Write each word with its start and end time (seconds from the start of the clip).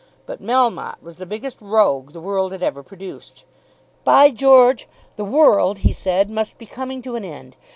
But 0.25 0.41
Melmotte 0.41 1.03
was 1.03 1.17
the 1.17 1.27
biggest 1.27 1.61
rogue 1.61 2.11
the 2.11 2.19
world 2.19 2.53
had 2.53 2.63
ever 2.63 2.81
produced. 2.81 3.45
"By 4.03 4.31
George! 4.31 4.87
the 5.15 5.23
world," 5.23 5.77
he 5.85 5.91
said, 5.91 6.31
"must 6.31 6.57
be 6.57 6.65
coming 6.65 7.03
to 7.03 7.15
an 7.15 7.23
end. 7.23 7.55